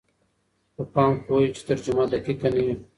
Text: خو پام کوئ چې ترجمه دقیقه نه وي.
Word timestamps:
خو 0.73 0.81
پام 0.93 1.13
کوئ 1.25 1.47
چې 1.55 1.61
ترجمه 1.69 2.03
دقیقه 2.13 2.47
نه 2.55 2.61
وي. 2.65 2.75